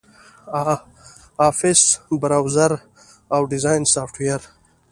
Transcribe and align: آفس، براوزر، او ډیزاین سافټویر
آفس، 1.49 1.81
براوزر، 2.21 2.71
او 3.33 3.41
ډیزاین 3.51 3.83
سافټویر 3.93 4.41